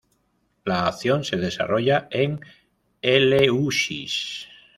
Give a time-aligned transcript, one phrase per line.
[0.65, 2.41] La acción se desarrolla en
[3.03, 4.47] Eleusis.